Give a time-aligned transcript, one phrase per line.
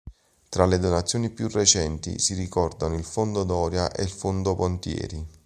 [0.49, 5.23] Tra le donazioni più recenti si ricordano il Fondo Doria e il Fondo Pontieri.